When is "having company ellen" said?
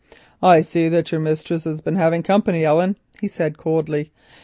1.95-2.95